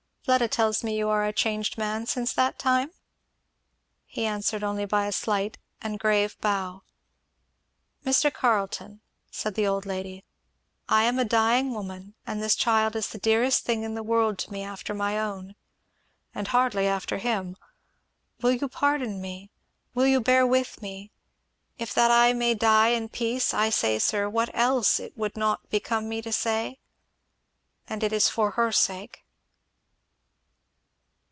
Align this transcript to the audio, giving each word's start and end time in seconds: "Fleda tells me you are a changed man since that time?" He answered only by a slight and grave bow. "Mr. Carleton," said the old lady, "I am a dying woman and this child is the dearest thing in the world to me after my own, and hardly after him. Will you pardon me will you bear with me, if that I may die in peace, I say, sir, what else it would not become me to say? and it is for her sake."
"Fleda 0.23 0.47
tells 0.47 0.83
me 0.83 0.95
you 0.95 1.09
are 1.09 1.25
a 1.25 1.33
changed 1.33 1.79
man 1.79 2.05
since 2.05 2.31
that 2.31 2.59
time?" 2.59 2.91
He 4.05 4.25
answered 4.27 4.63
only 4.63 4.85
by 4.85 5.07
a 5.07 5.11
slight 5.11 5.57
and 5.81 5.97
grave 5.99 6.39
bow. 6.39 6.83
"Mr. 8.05 8.31
Carleton," 8.31 9.01
said 9.31 9.55
the 9.55 9.65
old 9.65 9.85
lady, 9.87 10.23
"I 10.87 11.03
am 11.05 11.17
a 11.17 11.25
dying 11.25 11.73
woman 11.73 12.13
and 12.27 12.41
this 12.41 12.55
child 12.55 12.95
is 12.95 13.07
the 13.09 13.17
dearest 13.17 13.65
thing 13.65 13.81
in 13.81 13.95
the 13.95 14.03
world 14.03 14.37
to 14.39 14.51
me 14.53 14.61
after 14.63 14.93
my 14.93 15.17
own, 15.19 15.55
and 16.35 16.49
hardly 16.49 16.85
after 16.87 17.17
him. 17.17 17.57
Will 18.43 18.51
you 18.51 18.69
pardon 18.69 19.19
me 19.21 19.49
will 19.95 20.05
you 20.07 20.21
bear 20.21 20.45
with 20.45 20.83
me, 20.83 21.11
if 21.79 21.95
that 21.95 22.11
I 22.11 22.31
may 22.33 22.53
die 22.53 22.89
in 22.89 23.09
peace, 23.09 23.55
I 23.55 23.71
say, 23.71 23.97
sir, 23.97 24.29
what 24.29 24.51
else 24.53 24.99
it 24.99 25.17
would 25.17 25.35
not 25.35 25.67
become 25.71 26.07
me 26.07 26.21
to 26.21 26.31
say? 26.31 26.79
and 27.89 28.03
it 28.03 28.13
is 28.13 28.29
for 28.29 28.51
her 28.51 28.71
sake." 28.71 29.25